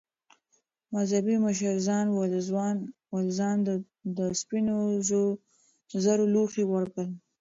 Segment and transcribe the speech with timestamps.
[0.93, 2.05] مذهبي مشر ژان
[3.13, 3.73] والژان ته
[4.17, 4.77] د سپینو
[6.03, 7.09] زرو لوښي ورکړل.